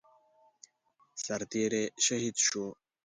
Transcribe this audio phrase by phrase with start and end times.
[1.23, 2.63] سرتيری شهید شو